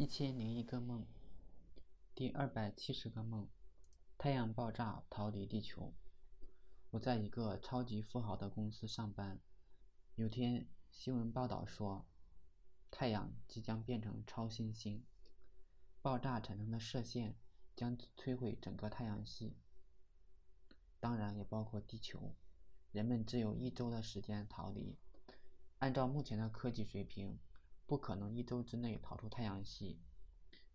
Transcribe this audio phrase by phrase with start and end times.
[0.00, 1.06] 一千零一个梦，
[2.14, 3.46] 第二百七十个梦：
[4.16, 5.92] 太阳爆炸，逃离地球。
[6.88, 9.38] 我在一个超级富豪的公司上班。
[10.14, 12.06] 有天新闻报道说，
[12.90, 15.04] 太阳即将变成超新星，
[16.00, 17.36] 爆炸产生的射线
[17.76, 19.58] 将摧毁整个太阳系，
[20.98, 22.34] 当然也包括地球。
[22.90, 24.96] 人们只有一周的时间逃离。
[25.80, 27.38] 按照目前的科技水平。
[27.90, 30.00] 不可能一周之内逃出太阳系，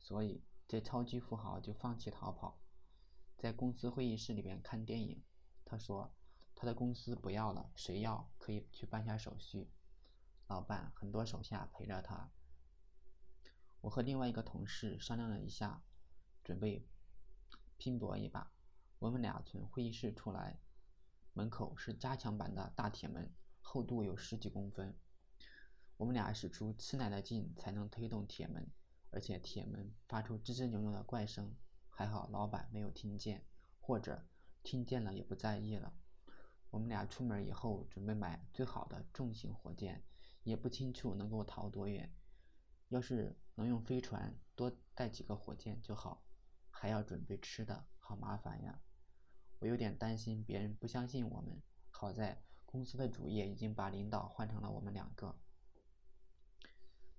[0.00, 2.58] 所以这超级富豪就放弃逃跑，
[3.38, 5.22] 在公司会议室里边看电影。
[5.64, 6.12] 他说
[6.56, 9.70] ：“他的公司不要了，谁要可以去办下手续。”
[10.50, 12.32] 老板很多手下陪着他。
[13.82, 15.84] 我和另外一个同事商量了一下，
[16.42, 16.84] 准备
[17.76, 18.50] 拼搏一把。
[18.98, 20.58] 我们俩从会议室出来，
[21.32, 24.98] 门口是加强版的大铁门，厚度有十几公分。
[25.96, 28.70] 我们俩使出吃奶的劲才能推动铁门，
[29.10, 31.54] 而且铁门发出吱吱扭扭的怪声。
[31.88, 33.44] 还好老板没有听见，
[33.80, 34.26] 或者
[34.64, 35.94] 听见了也不在意了。
[36.70, 40.02] 我们俩出门以后准备买最好的重型火箭，
[40.42, 42.12] 也不清楚能够逃多远。
[42.88, 46.24] 要是能用飞船多带几个火箭就好，
[46.68, 48.80] 还要准备吃的，好麻烦呀。
[49.60, 51.62] 我有点担心别人不相信我们。
[51.90, 55.38] 好在公司的主页已经把领导换成了我们两个。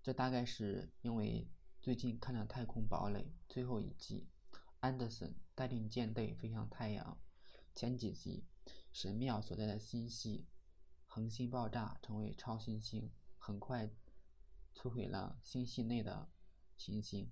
[0.05, 1.49] 这大概是因为
[1.81, 4.29] 最近看了《太空堡垒》最后一集，
[4.79, 7.19] 安德森带领舰队飞向太阳。
[7.73, 8.45] 前几集，
[8.93, 10.45] 神庙所在的星系
[11.07, 13.89] 恒星爆炸，成为超新星，很快
[14.75, 16.29] 摧毁了星系内的
[16.77, 17.31] 行星。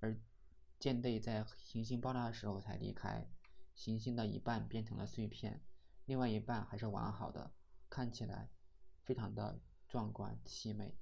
[0.00, 0.20] 而
[0.78, 3.26] 舰队在行星爆炸的时候才离开，
[3.74, 5.64] 行星的一半变成了碎片，
[6.04, 7.54] 另外一半还是完好的，
[7.88, 8.50] 看起来
[9.00, 10.98] 非常的壮观凄美。